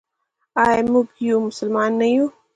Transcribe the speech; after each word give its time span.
آیا 0.63 0.81
موږ 0.93 1.07
یو 1.29 1.37
مسلمان 1.49 1.91
نه 1.99 2.07
یو؟ 2.13 2.25